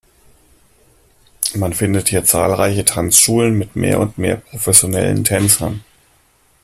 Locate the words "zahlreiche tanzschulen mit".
2.25-3.75